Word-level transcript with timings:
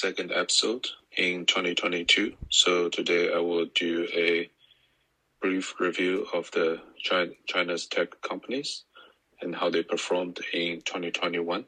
second 0.00 0.32
episode 0.32 0.86
in 1.18 1.44
2022. 1.44 2.32
So 2.48 2.88
today 2.88 3.34
I 3.34 3.38
will 3.38 3.66
do 3.74 4.08
a 4.14 4.48
brief 5.42 5.74
review 5.78 6.26
of 6.32 6.50
the 6.52 6.80
China, 6.96 7.32
China's 7.44 7.86
tech 7.86 8.18
companies 8.22 8.84
and 9.42 9.54
how 9.54 9.68
they 9.68 9.82
performed 9.82 10.40
in 10.54 10.80
2021. 10.80 11.66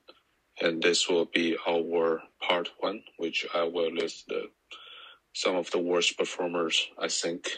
And 0.62 0.82
this 0.82 1.10
will 1.10 1.26
be 1.26 1.58
our 1.68 2.22
part 2.40 2.70
one, 2.80 3.02
which 3.18 3.44
I 3.54 3.64
will 3.64 3.92
list 3.92 4.28
the, 4.28 4.44
some 5.34 5.56
of 5.56 5.70
the 5.70 5.80
worst 5.80 6.16
performers, 6.16 6.88
I 6.98 7.08
think. 7.08 7.50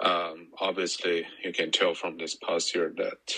Um, 0.00 0.50
obviously, 0.60 1.26
you 1.42 1.52
can 1.52 1.72
tell 1.72 1.94
from 1.94 2.18
this 2.18 2.36
past 2.36 2.72
year 2.72 2.92
that 2.98 3.34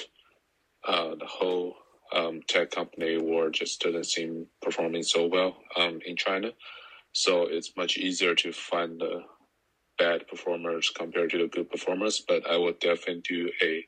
uh, 0.86 1.14
the 1.14 1.26
whole 1.26 1.76
um, 2.14 2.40
tech 2.48 2.70
company 2.70 3.18
world 3.18 3.54
just 3.54 3.80
doesn't 3.80 4.06
seem 4.06 4.46
performing 4.60 5.02
so 5.02 5.26
well 5.26 5.56
um, 5.76 6.00
in 6.04 6.16
China. 6.16 6.50
So 7.12 7.46
it's 7.46 7.76
much 7.76 7.98
easier 7.98 8.34
to 8.36 8.52
find 8.52 9.00
the 9.00 9.22
bad 9.98 10.26
performers 10.28 10.90
compared 10.90 11.30
to 11.30 11.38
the 11.38 11.48
good 11.48 11.70
performers. 11.70 12.22
But 12.26 12.48
I 12.50 12.56
will 12.56 12.74
definitely 12.80 13.22
do 13.28 13.50
a 13.62 13.84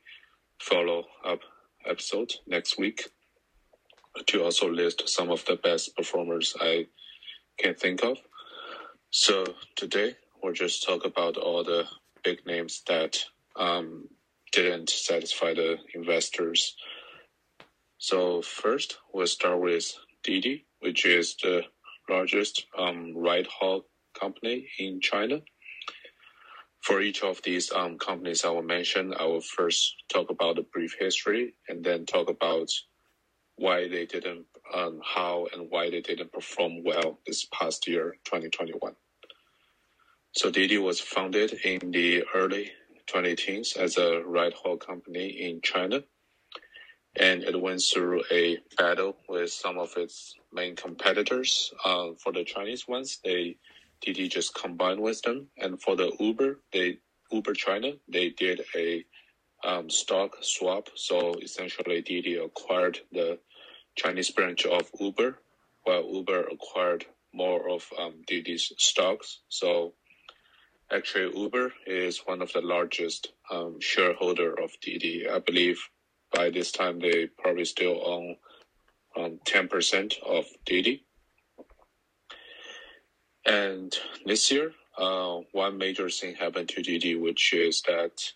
follow 0.61 1.05
up 1.25 1.41
episode 1.87 2.33
next 2.47 2.79
week 2.79 3.09
to 4.27 4.45
also 4.45 4.71
list 4.71 5.09
some 5.09 5.31
of 5.31 5.45
the 5.45 5.57
best 5.57 5.97
performers 5.97 6.55
I 6.61 6.87
can 7.59 7.75
think 7.75 8.05
of. 8.05 8.19
So 9.11 9.45
today 9.77 10.17
we'll 10.43 10.53
just 10.53 10.85
talk 10.85 11.05
about 11.05 11.37
all 11.37 11.65
the 11.65 11.85
big 12.23 12.47
names 12.47 12.83
that 12.87 13.19
um, 13.57 14.09
didn't 14.53 14.91
satisfy 14.91 15.55
the 15.55 15.77
investors. 15.95 16.77
So 18.05 18.43
first, 18.43 18.99
we'll 19.15 19.27
start 19.27 19.63
with 19.63 19.97
Didi, 20.23 20.67
which 20.81 21.07
is 21.07 21.37
the 21.43 21.63
largest 22.07 22.67
um, 22.77 23.17
ride 23.17 23.47
haul 23.47 23.87
company 24.13 24.69
in 24.79 25.01
China. 25.01 25.41
For 26.83 27.01
each 27.01 27.23
of 27.23 27.41
these 27.41 27.73
um, 27.73 27.97
companies 27.97 28.45
I 28.45 28.51
will 28.51 28.63
mention, 28.63 29.15
I 29.19 29.25
will 29.25 29.41
first 29.41 29.95
talk 30.13 30.29
about 30.29 30.57
the 30.57 30.67
brief 30.71 30.97
history 31.01 31.55
and 31.67 31.83
then 31.83 32.05
talk 32.05 32.29
about 32.29 32.69
why 33.57 33.89
they 33.89 34.05
didn't, 34.05 34.45
um, 34.75 35.01
how 35.03 35.49
and 35.55 35.71
why 35.71 35.89
they 35.89 36.03
didn't 36.03 36.31
perform 36.31 36.85
well 36.85 37.21
this 37.27 37.47
past 37.55 37.89
year, 37.89 38.19
2021. 38.27 38.97
So 40.33 40.51
Didi 40.51 40.77
was 40.77 41.01
founded 41.01 41.55
in 41.65 41.91
the 41.91 42.25
early 42.35 42.71
2010s 43.07 43.79
as 43.79 43.97
a 43.97 44.21
ride 44.21 44.53
haul 44.53 44.77
company 44.77 45.29
in 45.29 45.63
China. 45.63 46.05
And 47.17 47.45
it 47.45 47.61
went 47.61 47.83
through 47.83 48.25
a 48.31 48.59
battle 48.77 49.17
with 49.29 49.53
some 49.53 49.79
of 49.79 49.97
its 49.97 50.35
main 50.53 50.75
competitors. 50.75 51.73
Uh, 51.85 52.11
for 52.19 52.33
the 52.33 52.45
Chinese 52.45 52.89
ones, 52.89 53.21
they 53.25 53.57
Didi 54.01 54.29
just 54.29 54.55
combined 54.55 55.01
with 55.01 55.23
them. 55.23 55.49
And 55.57 55.81
for 55.81 55.97
the 55.97 56.13
Uber, 56.19 56.61
they 56.73 56.99
Uber 57.31 57.55
China, 57.55 57.93
they 58.09 58.31
did 58.31 58.63
a 58.77 59.05
um, 59.65 59.89
stock 59.89 60.37
swap. 60.43 60.89
So 60.95 61.35
essentially, 61.41 62.03
Didi 62.03 62.37
acquired 62.37 62.99
the 63.13 63.39
Chinese 63.97 64.31
branch 64.31 64.67
of 64.67 64.91
Uber, 64.99 65.39
while 65.85 66.13
Uber 66.13 66.49
acquired 66.49 67.07
more 67.33 67.69
of 67.71 67.89
um, 67.99 68.23
Didi's 68.27 68.73
stocks. 68.79 69.41
So 69.49 69.95
Actually, 70.93 71.37
Uber 71.37 71.73
is 71.87 72.19
one 72.27 72.43
of 72.43 72.53
the 72.53 72.61
largest 72.61 73.33
um, 73.51 73.81
shareholder 73.81 74.53
of 74.53 74.71
Didi. 74.83 75.27
I 75.29 75.39
believe 75.39 75.89
by 76.35 76.51
this 76.51 76.73
time 76.73 76.99
they 76.99 77.27
probably 77.39 77.65
still 77.65 78.01
own 78.05 78.37
um, 79.17 79.39
10% 79.47 80.21
of 80.23 80.45
Didi. 80.67 81.05
And 83.47 83.95
this 84.27 84.51
year, 84.51 84.73
uh, 84.99 85.39
one 85.53 85.79
major 85.79 86.09
thing 86.09 86.35
happened 86.35 86.69
to 86.71 86.83
Didi, 86.83 87.15
which 87.15 87.53
is 87.53 87.83
that 87.83 88.33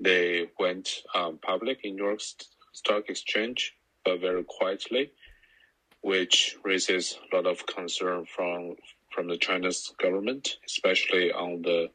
they 0.00 0.48
went 0.58 1.02
um, 1.14 1.38
public 1.42 1.80
in 1.84 1.96
New 1.96 2.04
York 2.04 2.20
Stock 2.72 3.08
Exchange, 3.08 3.74
but 4.04 4.20
very 4.20 4.44
quietly, 4.44 5.10
which 6.02 6.56
raises 6.64 7.18
a 7.32 7.36
lot 7.36 7.46
of 7.46 7.66
concern 7.66 8.24
from 8.24 8.76
from 9.12 9.28
the 9.28 9.38
Chinese 9.38 9.94
government, 9.98 10.58
especially 10.66 11.32
on 11.32 11.62
the 11.62 11.88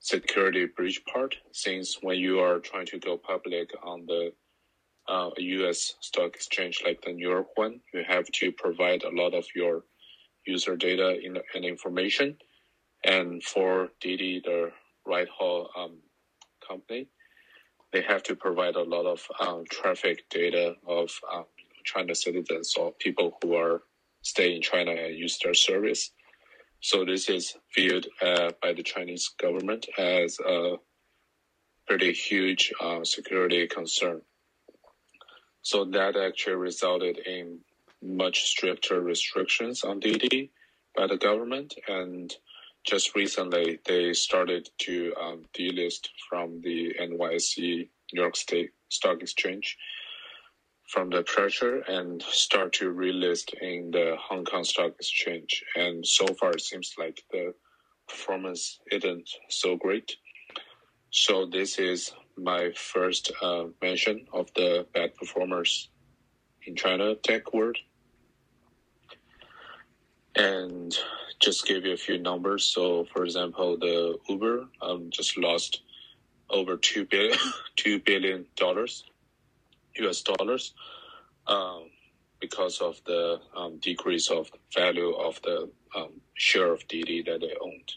security 0.00 0.66
breach 0.66 1.02
part, 1.06 1.34
since 1.52 2.02
when 2.02 2.18
you 2.18 2.38
are 2.40 2.58
trying 2.58 2.84
to 2.84 2.98
go 2.98 3.16
public 3.16 3.70
on 3.82 4.04
the 4.04 4.30
uh, 5.08 5.30
U.S. 5.36 5.94
stock 6.00 6.34
exchange 6.34 6.82
like 6.84 7.00
the 7.02 7.12
New 7.12 7.28
York 7.28 7.48
one, 7.56 7.80
you 7.92 8.02
have 8.06 8.26
to 8.26 8.52
provide 8.52 9.02
a 9.04 9.14
lot 9.14 9.34
of 9.34 9.46
your 9.54 9.84
user 10.46 10.76
data 10.76 11.18
in, 11.22 11.38
and 11.54 11.64
information. 11.64 12.36
And 13.04 13.42
for 13.42 13.88
Didi, 14.00 14.40
the 14.44 14.70
ride 15.06 15.28
haul 15.28 15.70
um, 15.76 15.98
company, 16.66 17.08
they 17.92 18.02
have 18.02 18.22
to 18.24 18.36
provide 18.36 18.76
a 18.76 18.82
lot 18.82 19.06
of 19.06 19.20
um, 19.40 19.64
traffic 19.70 20.24
data 20.30 20.74
of 20.86 21.10
um, 21.32 21.44
China 21.84 22.14
citizens 22.14 22.74
or 22.76 22.92
people 22.98 23.38
who 23.42 23.54
are 23.54 23.82
stay 24.22 24.56
in 24.56 24.62
China 24.62 24.90
and 24.90 25.16
use 25.16 25.38
their 25.42 25.54
service. 25.54 26.10
So 26.80 27.04
this 27.04 27.28
is 27.28 27.54
viewed 27.74 28.08
uh, 28.22 28.52
by 28.62 28.72
the 28.72 28.82
Chinese 28.82 29.30
government 29.40 29.86
as 29.98 30.38
a 30.40 30.76
pretty 31.86 32.12
huge 32.12 32.72
uh, 32.80 33.04
security 33.04 33.66
concern. 33.66 34.22
So 35.64 35.86
that 35.86 36.14
actually 36.14 36.56
resulted 36.56 37.16
in 37.18 37.60
much 38.02 38.42
stricter 38.44 39.00
restrictions 39.00 39.82
on 39.82 39.98
Didi 39.98 40.50
by 40.94 41.06
the 41.06 41.16
government. 41.16 41.74
And 41.88 42.32
just 42.84 43.16
recently, 43.16 43.80
they 43.86 44.12
started 44.12 44.68
to 44.80 45.14
um, 45.18 45.44
delist 45.58 46.08
from 46.28 46.60
the 46.60 46.94
NYSE 47.00 47.88
New 48.12 48.20
York 48.20 48.36
State 48.36 48.72
Stock 48.90 49.22
Exchange 49.22 49.78
from 50.86 51.08
the 51.08 51.22
pressure 51.22 51.78
and 51.78 52.22
start 52.22 52.74
to 52.74 52.92
relist 52.92 53.54
in 53.54 53.90
the 53.90 54.16
Hong 54.20 54.44
Kong 54.44 54.64
Stock 54.64 54.92
Exchange. 55.00 55.64
And 55.74 56.06
so 56.06 56.26
far, 56.26 56.50
it 56.50 56.60
seems 56.60 56.92
like 56.98 57.22
the 57.32 57.54
performance 58.06 58.80
isn't 58.92 59.30
so 59.48 59.76
great. 59.76 60.16
So 61.16 61.46
this 61.46 61.78
is 61.78 62.12
my 62.36 62.72
first 62.74 63.30
uh, 63.40 63.66
mention 63.80 64.26
of 64.32 64.52
the 64.54 64.84
bad 64.92 65.14
performers 65.14 65.88
in 66.66 66.74
China 66.74 67.14
tech 67.14 67.54
world. 67.54 67.76
And 70.34 70.92
just 71.40 71.68
give 71.68 71.84
you 71.84 71.92
a 71.92 71.96
few 71.96 72.18
numbers. 72.18 72.64
So, 72.64 73.04
for 73.12 73.24
example, 73.24 73.78
the 73.78 74.18
Uber 74.28 74.66
um, 74.82 75.10
just 75.10 75.38
lost 75.38 75.82
over 76.50 76.76
two 76.76 77.06
billion, 78.04 78.46
dollars 78.56 79.04
US 79.94 80.20
dollars 80.20 80.74
um, 81.46 81.90
because 82.40 82.80
of 82.80 83.00
the 83.06 83.38
um, 83.56 83.78
decrease 83.78 84.32
of 84.32 84.50
value 84.74 85.14
of 85.14 85.40
the 85.42 85.70
um, 85.94 86.20
share 86.34 86.72
of 86.72 86.88
Didi 86.88 87.22
that 87.22 87.40
they 87.40 87.54
owned. 87.60 87.92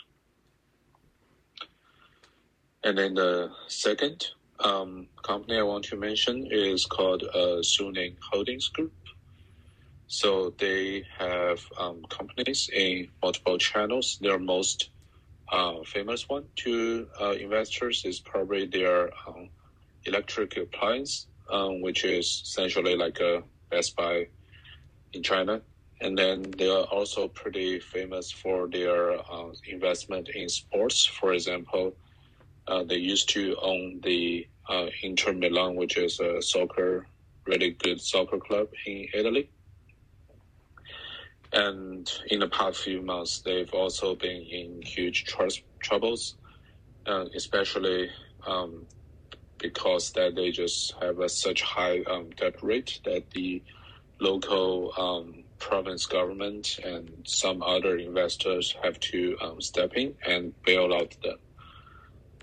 And 2.87 2.97
then 2.97 3.15
the 3.15 3.51
second 3.67 4.25
um, 4.63 5.07
company 5.21 5.57
I 5.59 5.63
want 5.63 5.83
to 5.85 5.97
mention 5.97 6.47
is 6.49 6.85
called 6.85 7.21
uh, 7.21 7.59
Suning 7.61 8.15
Holdings 8.31 8.69
Group. 8.69 8.93
So 10.07 10.53
they 10.57 11.03
have 11.19 11.59
um, 11.77 12.03
companies 12.09 12.69
in 12.73 13.09
multiple 13.21 13.57
channels. 13.57 14.17
Their 14.21 14.39
most 14.39 14.91
uh, 15.51 15.83
famous 15.85 16.29
one 16.29 16.45
to 16.63 17.07
uh, 17.19 17.31
investors 17.31 18.03
is 18.05 18.21
probably 18.21 18.67
their 18.67 19.11
um, 19.27 19.49
electric 20.05 20.55
appliance 20.55 21.27
um, 21.51 21.81
which 21.81 22.05
is 22.05 22.41
essentially 22.45 22.95
like 22.95 23.19
a 23.19 23.43
Best 23.69 23.97
Buy 23.97 24.27
in 25.11 25.23
China. 25.23 25.61
And 25.99 26.17
then 26.17 26.43
they 26.57 26.69
are 26.69 26.85
also 26.85 27.27
pretty 27.27 27.81
famous 27.81 28.31
for 28.31 28.69
their 28.69 29.11
uh, 29.13 29.51
investment 29.67 30.29
in 30.33 30.47
sports. 30.47 31.05
For 31.05 31.33
example, 31.33 31.97
uh, 32.67 32.83
they 32.83 32.97
used 32.97 33.29
to 33.29 33.55
own 33.61 33.99
the 34.03 34.47
uh, 34.69 34.87
Inter 35.01 35.33
Milan, 35.33 35.75
which 35.75 35.97
is 35.97 36.19
a 36.19 36.41
soccer, 36.41 37.07
really 37.45 37.71
good 37.71 38.01
soccer 38.01 38.39
club 38.39 38.67
in 38.85 39.07
Italy. 39.13 39.49
And 41.53 42.11
in 42.27 42.39
the 42.39 42.49
past 42.49 42.79
few 42.79 43.01
months, 43.01 43.41
they've 43.41 43.73
also 43.73 44.15
been 44.15 44.41
in 44.41 44.81
huge 44.83 45.23
tr- 45.25 45.45
troubles, 45.81 46.35
uh, 47.05 47.25
especially 47.35 48.09
um, 48.45 48.85
because 49.59 50.11
that 50.11 50.35
they 50.35 50.51
just 50.51 50.93
have 51.01 51.19
a 51.19 51.29
such 51.29 51.61
high 51.61 52.01
um, 52.01 52.29
debt 52.31 52.55
rate 52.61 52.99
that 53.05 53.29
the 53.31 53.63
local 54.19 54.93
um, 54.97 55.45
province 55.59 56.05
government 56.05 56.79
and 56.83 57.09
some 57.25 57.61
other 57.63 57.97
investors 57.97 58.75
have 58.83 58.99
to 58.99 59.37
um, 59.41 59.61
step 59.61 59.93
in 59.95 60.15
and 60.25 60.53
bail 60.65 60.93
out 60.93 61.15
them. 61.23 61.37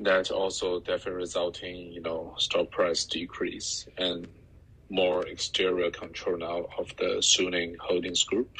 That 0.01 0.31
also 0.31 0.81
definitely 0.81 1.21
resulting, 1.21 1.93
you 1.93 2.01
know, 2.01 2.35
stock 2.39 2.71
price 2.71 3.05
decrease 3.05 3.87
and 3.97 4.27
more 4.91 5.27
exterior 5.27 5.91
control 5.91 6.37
now 6.37 6.67
of 6.79 6.89
the 6.99 7.21
Suning 7.23 7.77
Holdings 7.79 8.25
Group. 8.25 8.51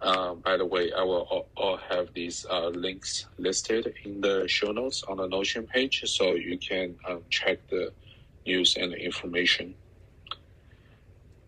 Uh, 0.00 0.34
by 0.34 0.56
the 0.56 0.66
way, 0.66 0.92
I 0.92 1.02
will 1.02 1.26
all, 1.30 1.48
all 1.56 1.76
have 1.76 2.12
these 2.14 2.46
uh, 2.48 2.68
links 2.68 3.26
listed 3.38 3.94
in 4.04 4.20
the 4.20 4.46
show 4.46 4.70
notes 4.70 5.02
on 5.08 5.16
the 5.16 5.26
Notion 5.26 5.66
page, 5.66 6.02
so 6.06 6.34
you 6.34 6.56
can 6.58 6.94
um, 7.08 7.22
check 7.30 7.66
the 7.68 7.92
news 8.46 8.76
and 8.76 8.94
information. 8.94 9.74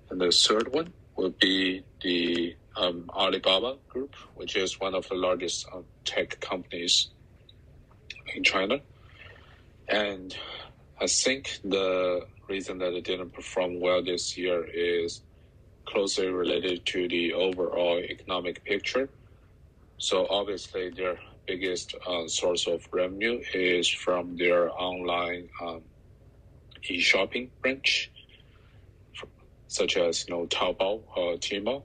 And 0.08 0.20
the 0.20 0.32
third 0.32 0.72
one 0.72 0.92
will 1.16 1.30
be 1.30 1.84
the 2.02 2.56
um, 2.76 3.08
Alibaba 3.14 3.76
Group, 3.88 4.14
which 4.34 4.56
is 4.56 4.80
one 4.80 4.94
of 4.94 5.08
the 5.08 5.14
largest 5.14 5.66
uh, 5.72 5.82
tech 6.04 6.40
companies 6.40 7.10
in 8.34 8.44
China. 8.44 8.80
And 9.88 10.34
I 11.00 11.06
think 11.06 11.58
the 11.64 12.26
reason 12.48 12.78
that 12.78 12.92
it 12.92 13.04
didn't 13.04 13.32
perform 13.32 13.80
well 13.80 14.04
this 14.04 14.36
year 14.36 14.64
is 14.72 15.22
closely 15.86 16.28
related 16.28 16.86
to 16.86 17.08
the 17.08 17.32
overall 17.32 17.98
economic 17.98 18.64
picture. 18.64 19.08
So 19.98 20.26
obviously, 20.30 20.90
their 20.90 21.18
biggest 21.46 21.94
uh, 22.06 22.26
source 22.28 22.66
of 22.66 22.82
revenue 22.92 23.40
is 23.54 23.88
from 23.88 24.36
their 24.36 24.70
online 24.70 25.48
um, 25.62 25.82
e-shopping 26.88 27.50
branch, 27.60 28.10
such 29.66 29.96
as 29.96 30.24
you 30.26 30.34
know 30.34 30.46
Taobao 30.46 31.02
or 31.16 31.34
Tmall. 31.36 31.82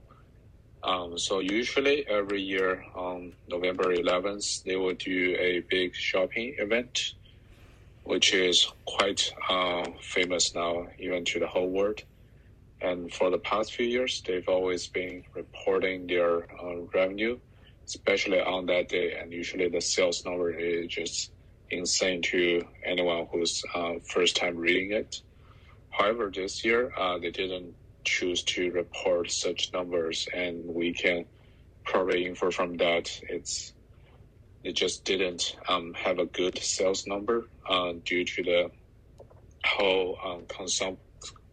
Um, 0.86 1.18
so 1.18 1.40
usually 1.40 2.06
every 2.06 2.40
year 2.40 2.84
on 2.94 3.32
November 3.48 3.92
11th, 3.92 4.62
they 4.62 4.76
will 4.76 4.94
do 4.94 5.36
a 5.36 5.58
big 5.68 5.96
shopping 5.96 6.54
event, 6.58 7.14
which 8.04 8.32
is 8.32 8.68
quite 8.84 9.32
uh, 9.50 9.84
famous 10.00 10.54
now, 10.54 10.86
even 11.00 11.24
to 11.24 11.40
the 11.40 11.46
whole 11.48 11.68
world. 11.68 12.04
And 12.80 13.12
for 13.12 13.30
the 13.30 13.38
past 13.38 13.74
few 13.74 13.84
years, 13.84 14.22
they've 14.24 14.48
always 14.48 14.86
been 14.86 15.24
reporting 15.34 16.06
their 16.06 16.44
uh, 16.62 16.82
revenue, 16.94 17.40
especially 17.84 18.40
on 18.40 18.66
that 18.66 18.88
day. 18.88 19.14
And 19.20 19.32
usually 19.32 19.68
the 19.68 19.80
sales 19.80 20.24
number 20.24 20.52
is 20.52 20.86
just 20.86 21.32
insane 21.70 22.22
to 22.22 22.62
anyone 22.84 23.26
who's 23.32 23.60
uh, 23.74 23.94
first 24.08 24.36
time 24.36 24.56
reading 24.56 24.92
it. 24.92 25.20
However, 25.90 26.30
this 26.32 26.64
year 26.64 26.92
uh, 26.96 27.18
they 27.18 27.32
didn't 27.32 27.74
choose 28.06 28.42
to 28.44 28.70
report 28.72 29.30
such 29.30 29.72
numbers, 29.74 30.28
and 30.34 30.64
we 30.64 30.94
can 30.94 31.26
probably 31.84 32.26
infer 32.26 32.50
from 32.50 32.76
that 32.78 33.10
it's 33.28 33.74
it 34.64 34.74
just 34.74 35.04
didn't 35.04 35.56
um, 35.68 35.94
have 35.94 36.18
a 36.18 36.26
good 36.26 36.58
sales 36.58 37.06
number 37.06 37.44
uh, 37.68 37.92
due 38.04 38.24
to 38.24 38.42
the 38.42 38.70
whole 39.64 40.18
um, 40.24 40.42
consum- 40.48 40.98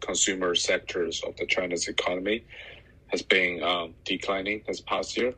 consumer 0.00 0.54
sectors 0.56 1.22
of 1.26 1.36
the 1.36 1.46
China's 1.46 1.86
economy 1.86 2.44
has 3.08 3.22
been 3.22 3.62
um, 3.62 3.94
declining 4.04 4.62
this 4.66 4.80
past 4.80 5.16
year. 5.16 5.34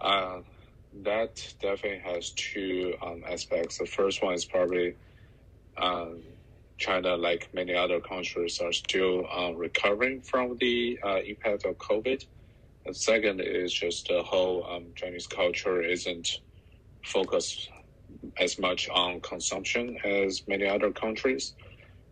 Uh, 0.00 0.40
that 1.04 1.36
definitely 1.62 2.00
has 2.00 2.32
two 2.32 2.94
um, 3.00 3.22
aspects. 3.30 3.78
The 3.78 3.86
first 3.86 4.22
one 4.22 4.34
is 4.34 4.44
probably 4.44 4.96
um, 5.80 6.22
China, 6.78 7.16
like 7.16 7.52
many 7.52 7.74
other 7.74 8.00
countries, 8.00 8.60
are 8.60 8.72
still 8.72 9.26
uh, 9.36 9.52
recovering 9.52 10.20
from 10.20 10.56
the 10.58 10.98
uh, 11.04 11.20
impact 11.26 11.66
of 11.66 11.76
COVID. 11.76 12.24
And 12.86 12.96
second 12.96 13.40
is 13.40 13.72
just 13.72 14.08
the 14.08 14.22
whole 14.22 14.64
um, 14.70 14.86
Chinese 14.94 15.26
culture 15.26 15.82
isn't 15.82 16.40
focused 17.04 17.68
as 18.40 18.58
much 18.58 18.88
on 18.88 19.20
consumption 19.20 19.98
as 20.04 20.42
many 20.46 20.66
other 20.66 20.90
countries. 20.90 21.54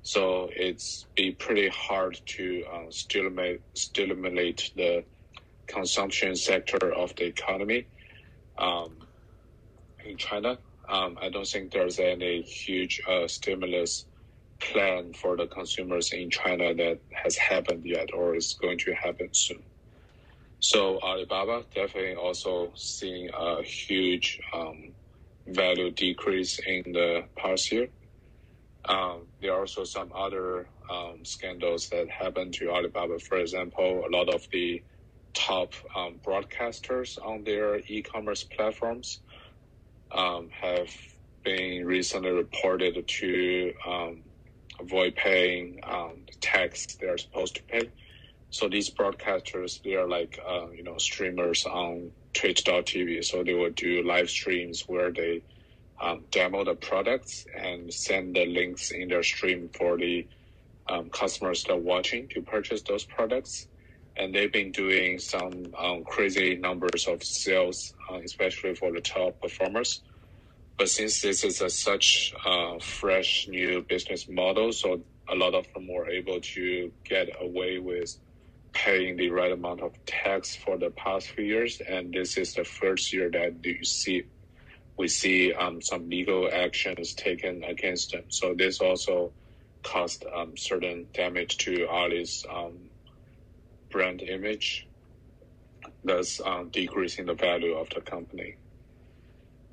So 0.02 0.50
it's 0.54 1.06
be 1.16 1.32
pretty 1.32 1.68
hard 1.68 2.20
to 2.26 2.64
uh, 2.72 2.90
stimulate 2.90 3.60
stimulate 3.74 4.72
the 4.76 5.04
consumption 5.66 6.36
sector 6.36 6.92
of 6.92 7.14
the 7.16 7.24
economy 7.24 7.86
um, 8.58 8.96
in 10.04 10.16
China. 10.16 10.58
Um, 10.88 11.18
I 11.20 11.28
don't 11.28 11.46
think 11.46 11.72
there's 11.72 11.98
any 11.98 12.42
huge 12.42 13.00
uh, 13.08 13.26
stimulus 13.26 14.06
plan 14.60 15.12
for 15.14 15.36
the 15.36 15.46
consumers 15.46 16.12
in 16.12 16.30
China 16.30 16.74
that 16.74 17.00
has 17.12 17.36
happened 17.36 17.84
yet 17.84 18.10
or 18.14 18.34
is 18.36 18.56
going 18.60 18.78
to 18.78 18.94
happen 18.94 19.28
soon. 19.32 19.62
So 20.60 20.98
Alibaba 21.00 21.64
definitely 21.74 22.14
also 22.16 22.72
seeing 22.74 23.30
a 23.38 23.62
huge 23.62 24.40
um, 24.54 24.94
value 25.46 25.90
decrease 25.90 26.58
in 26.66 26.92
the 26.92 27.24
past 27.36 27.70
year. 27.72 27.88
Um, 28.88 29.28
there 29.40 29.52
are 29.54 29.60
also 29.60 29.84
some 29.84 30.12
other 30.14 30.68
um, 30.90 31.24
scandals 31.24 31.88
that 31.90 32.08
happened 32.08 32.54
to 32.54 32.70
Alibaba. 32.70 33.18
For 33.18 33.38
example, 33.38 34.04
a 34.08 34.10
lot 34.16 34.28
of 34.32 34.46
the 34.52 34.82
top 35.34 35.74
um, 35.96 36.20
broadcasters 36.26 37.18
on 37.22 37.44
their 37.44 37.78
e-commerce 37.88 38.44
platforms 38.44 39.20
um, 40.12 40.48
have 40.50 40.90
been 41.44 41.84
recently 41.84 42.30
reported 42.30 43.06
to 43.06 43.72
um, 43.86 44.22
avoid 44.80 45.16
paying 45.16 45.80
um, 45.84 46.22
the 46.26 46.34
tax 46.40 46.86
they're 47.00 47.18
supposed 47.18 47.56
to 47.56 47.62
pay. 47.64 47.90
So 48.50 48.68
these 48.68 48.90
broadcasters, 48.90 49.82
they 49.82 49.94
are 49.94 50.08
like 50.08 50.38
uh, 50.48 50.70
you 50.70 50.82
know 50.82 50.98
streamers 50.98 51.66
on 51.66 52.10
Twitch.tv. 52.34 53.24
So 53.24 53.42
they 53.42 53.54
will 53.54 53.70
do 53.70 54.02
live 54.02 54.30
streams 54.30 54.84
where 54.86 55.12
they 55.12 55.42
um, 56.00 56.24
demo 56.30 56.64
the 56.64 56.74
products 56.74 57.44
and 57.58 57.92
send 57.92 58.36
the 58.36 58.46
links 58.46 58.90
in 58.90 59.08
their 59.08 59.22
stream 59.22 59.70
for 59.76 59.96
the 59.96 60.26
um, 60.88 61.10
customers 61.10 61.64
that 61.64 61.74
are 61.74 61.78
watching 61.78 62.28
to 62.30 62.42
purchase 62.42 62.82
those 62.82 63.04
products. 63.04 63.66
And 64.16 64.34
they've 64.34 64.52
been 64.52 64.72
doing 64.72 65.18
some 65.18 65.52
um, 65.78 66.04
crazy 66.04 66.56
numbers 66.56 67.06
of 67.08 67.22
sales, 67.22 67.92
uh, 68.10 68.18
especially 68.24 68.74
for 68.74 68.92
the 68.92 69.00
top 69.00 69.40
performers. 69.40 70.02
But 70.78 70.90
since 70.90 71.22
this 71.22 71.42
is 71.42 71.62
a 71.62 71.70
such 71.70 72.34
uh, 72.44 72.78
fresh 72.80 73.48
new 73.48 73.82
business 73.82 74.28
model, 74.28 74.72
so 74.72 75.00
a 75.28 75.34
lot 75.34 75.54
of 75.54 75.66
them 75.72 75.88
were 75.88 76.08
able 76.08 76.40
to 76.40 76.92
get 77.04 77.28
away 77.40 77.78
with 77.78 78.14
paying 78.72 79.16
the 79.16 79.30
right 79.30 79.52
amount 79.52 79.80
of 79.80 79.92
tax 80.04 80.54
for 80.54 80.76
the 80.76 80.90
past 80.90 81.30
few 81.30 81.44
years. 81.44 81.80
And 81.88 82.12
this 82.12 82.36
is 82.36 82.52
the 82.52 82.64
first 82.64 83.12
year 83.12 83.30
that 83.30 83.64
you 83.64 83.84
see 83.84 84.24
we 84.98 85.08
see 85.08 85.52
um, 85.52 85.82
some 85.82 86.08
legal 86.08 86.48
actions 86.50 87.12
taken 87.14 87.64
against 87.64 88.12
them. 88.12 88.24
So 88.28 88.54
this 88.54 88.80
also 88.80 89.32
caused 89.82 90.24
um, 90.34 90.56
certain 90.56 91.06
damage 91.12 91.58
to 91.58 91.86
Ali's 91.86 92.46
um, 92.50 92.78
brand 93.90 94.22
image, 94.22 94.88
thus 96.02 96.40
um, 96.44 96.70
decreasing 96.70 97.26
the 97.26 97.34
value 97.34 97.74
of 97.74 97.90
the 97.90 98.00
company. 98.00 98.56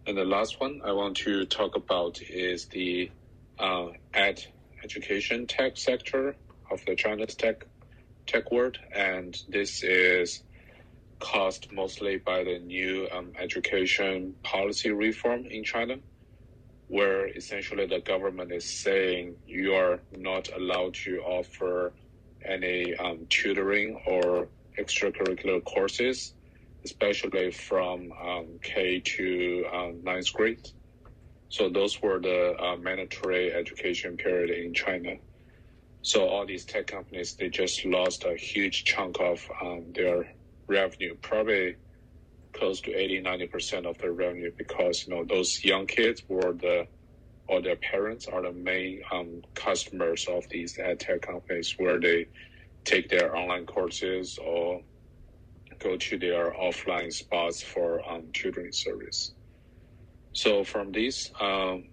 And 0.05 0.17
the 0.17 0.25
last 0.25 0.59
one 0.59 0.81
I 0.83 0.91
want 0.91 1.15
to 1.17 1.45
talk 1.45 1.77
about 1.77 2.21
is 2.21 2.65
the 2.67 3.09
uh, 3.57 3.87
ed 4.13 4.43
education 4.83 5.47
tech 5.47 5.77
sector 5.77 6.35
of 6.69 6.83
the 6.85 6.95
China's 6.95 7.35
tech 7.35 7.65
tech 8.27 8.51
world, 8.51 8.77
and 8.93 9.37
this 9.47 9.81
is 9.81 10.43
caused 11.19 11.71
mostly 11.71 12.17
by 12.17 12.43
the 12.43 12.59
new 12.59 13.07
um, 13.13 13.31
education 13.39 14.35
policy 14.43 14.91
reform 14.91 15.45
in 15.45 15.63
China, 15.63 15.95
where 16.87 17.27
essentially 17.27 17.85
the 17.85 17.99
government 18.01 18.51
is 18.51 18.65
saying 18.69 19.35
you 19.47 19.73
are 19.73 20.01
not 20.11 20.49
allowed 20.53 20.93
to 20.93 21.19
offer 21.19 21.93
any 22.43 22.93
um, 22.95 23.25
tutoring 23.29 23.97
or 24.05 24.49
extracurricular 24.77 25.63
courses, 25.63 26.33
especially 26.85 27.51
from 27.51 28.11
um, 28.21 28.59
K 28.61 29.01
to 29.01 29.65
um, 29.73 30.01
ninth 30.03 30.31
grade. 30.33 30.59
So 31.49 31.69
those 31.69 32.01
were 32.01 32.19
the 32.19 32.55
uh, 32.59 32.77
mandatory 32.77 33.53
education 33.53 34.17
period 34.17 34.49
in 34.49 34.73
China. 34.73 35.15
So 36.01 36.27
all 36.27 36.45
these 36.45 36.65
tech 36.65 36.87
companies, 36.87 37.35
they 37.39 37.49
just 37.49 37.85
lost 37.85 38.25
a 38.25 38.35
huge 38.35 38.83
chunk 38.85 39.17
of 39.21 39.41
um, 39.61 39.93
their 39.93 40.27
revenue, 40.67 41.15
probably 41.21 41.75
close 42.57 42.81
to 42.81 42.93
80, 42.93 43.21
90% 43.23 43.85
of 43.89 43.97
their 43.99 44.13
revenue 44.13 44.51
because, 44.57 45.05
you 45.07 45.15
know, 45.15 45.25
those 45.25 45.63
young 45.63 45.87
kids 45.87 46.23
were 46.27 46.53
the, 46.53 46.87
or 47.47 47.61
their 47.61 47.77
parents 47.77 48.27
are 48.27 48.41
the 48.41 48.51
main 48.51 49.01
um, 49.11 49.41
customers 49.55 50.25
of 50.29 50.43
these 50.49 50.77
edtech 50.77 51.21
companies 51.21 51.75
where 51.77 51.99
they 51.99 52.27
take 52.85 53.09
their 53.09 53.35
online 53.35 53.65
courses 53.65 54.37
or 54.45 54.81
go 55.79 55.97
to 55.97 56.17
their 56.17 56.51
offline 56.51 57.11
spots 57.11 57.61
for 57.61 58.01
um, 58.09 58.23
tutoring 58.33 58.71
service. 58.71 59.33
So 60.33 60.63
from 60.63 60.91
this, 60.91 61.31
um, 61.39 61.85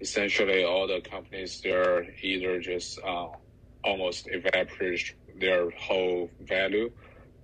essentially 0.00 0.64
all 0.64 0.86
the 0.86 1.00
companies, 1.00 1.60
they're 1.62 2.06
either 2.22 2.60
just 2.60 2.98
uh, 3.04 3.28
almost 3.84 4.28
evaporate 4.30 5.14
their 5.38 5.70
whole 5.70 6.30
value 6.40 6.90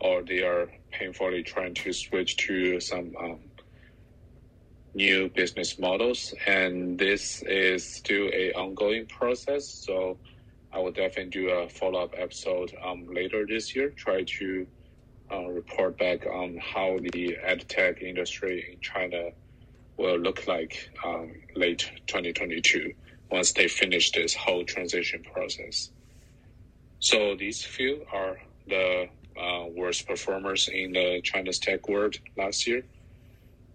or 0.01 0.23
they 0.23 0.43
are 0.43 0.69
painfully 0.91 1.43
trying 1.43 1.75
to 1.75 1.93
switch 1.93 2.37
to 2.37 2.81
some 2.81 3.13
um, 3.21 3.39
new 4.95 5.29
business 5.31 5.79
models. 5.79 6.35
And 6.47 6.99
this 6.99 7.43
is 7.47 7.95
still 7.95 8.29
a 8.33 8.53
ongoing 8.53 9.07
process. 9.07 9.69
So 9.69 10.19
I 10.73 10.81
will 10.81 10.93
definitely 10.93 11.31
do 11.31 11.51
a 11.51 11.69
follow 11.69 12.03
up 12.03 12.15
episode 12.17 12.73
um, 12.85 13.07
later 13.13 13.47
this 13.49 13.77
year. 13.77 13.91
Try 13.91 14.25
to 14.39 14.67
uh, 15.33 15.47
report 15.47 15.99
back 15.99 16.27
on 16.27 16.59
how 16.59 16.99
the 17.13 17.37
edtech 17.45 18.03
industry 18.03 18.73
in 18.73 18.81
China 18.81 19.31
will 19.97 20.19
look 20.19 20.47
like 20.47 20.91
um, 21.05 21.33
late 21.55 21.91
2022 22.07 22.93
once 23.31 23.53
they 23.53 23.69
finish 23.69 24.11
this 24.13 24.35
whole 24.35 24.65
transition 24.65 25.23
process. 25.23 25.91
So 26.99 27.35
these 27.35 27.65
few 27.65 28.07
are 28.13 28.39
the 28.69 29.09
uh, 29.41 29.67
worst 29.75 30.07
performers 30.07 30.69
in 30.69 30.93
the 30.93 31.21
China's 31.23 31.59
tech 31.59 31.89
world 31.89 32.17
last 32.37 32.67
year. 32.67 32.85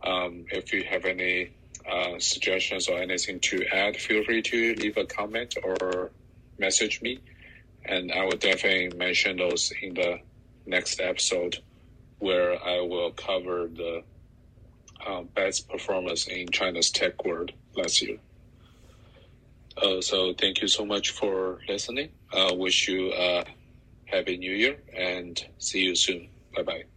Um, 0.03 0.45
if 0.51 0.71
you 0.71 0.83
have 0.83 1.05
any 1.05 1.51
uh, 1.89 2.19
suggestions 2.19 2.87
or 2.87 2.99
anything 2.99 3.39
to 3.39 3.65
add, 3.73 3.97
feel 3.97 4.23
free 4.23 4.41
to 4.43 4.75
leave 4.75 4.97
a 4.97 5.05
comment 5.05 5.55
or 5.63 6.11
message 6.59 7.01
me, 7.01 7.19
and 7.85 8.11
I 8.11 8.23
will 8.23 8.37
definitely 8.37 8.95
mention 8.97 9.37
those 9.37 9.73
in 9.81 9.93
the 9.95 10.19
next 10.67 10.99
episode 10.99 11.57
where 12.19 12.53
I 12.63 12.81
will 12.81 13.11
cover 13.11 13.67
the 13.67 14.03
uh, 15.05 15.21
best 15.35 15.69
performance 15.69 16.27
in 16.27 16.47
China's 16.49 16.89
tech 16.91 17.23
world 17.25 17.51
last 17.75 18.01
year. 18.01 18.17
Uh, 19.81 20.01
so 20.01 20.33
thank 20.33 20.61
you 20.61 20.67
so 20.67 20.85
much 20.85 21.11
for 21.11 21.59
listening. 21.69 22.09
I 22.33 22.51
wish 22.53 22.87
you 22.87 23.13
a 23.13 23.45
happy 24.05 24.37
new 24.37 24.53
year 24.53 24.77
and 24.95 25.39
see 25.59 25.81
you 25.81 25.95
soon. 25.95 26.29
Bye 26.55 26.63
bye. 26.63 26.96